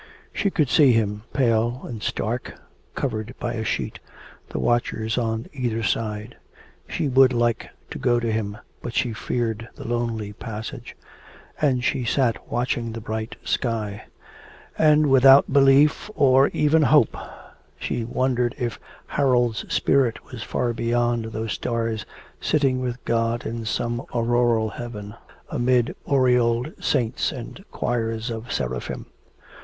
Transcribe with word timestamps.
She 0.33 0.49
could 0.49 0.67
see 0.67 0.93
him 0.93 1.25
pale 1.31 1.81
and 1.83 2.01
stark, 2.01 2.55
covered 2.95 3.35
by 3.39 3.53
a 3.53 3.63
sheet, 3.63 3.99
the 4.49 4.57
watchers 4.57 5.15
on 5.15 5.45
either 5.53 5.83
side. 5.83 6.37
She 6.89 7.07
would 7.07 7.33
like 7.33 7.69
to 7.91 7.99
go 7.99 8.19
to 8.19 8.31
him, 8.31 8.57
but 8.81 8.95
she 8.95 9.13
feared 9.13 9.69
the 9.75 9.87
lonely 9.87 10.33
passage. 10.33 10.97
And 11.61 11.83
she 11.83 12.03
sat 12.03 12.49
watching 12.51 12.91
the 12.91 12.99
bright 12.99 13.35
sky; 13.43 14.05
and, 14.75 15.05
without 15.05 15.53
belief 15.53 16.09
or 16.15 16.47
even 16.47 16.81
hope, 16.81 17.15
she 17.77 18.03
wondered 18.03 18.55
if 18.57 18.79
Harold's 19.05 19.71
spirit 19.71 20.25
were 20.25 20.39
far 20.39 20.73
beyond 20.73 21.25
those 21.25 21.51
stars 21.53 22.07
sitting 22.39 22.79
with 22.81 23.05
God 23.05 23.45
in 23.45 23.65
some 23.65 24.01
auroral 24.15 24.69
heaven 24.71 25.13
amid 25.49 25.95
aureoled 26.07 26.73
saints 26.83 27.31
and 27.31 27.63
choirs 27.69 28.31
of 28.31 28.51
seraphim. 28.51 29.05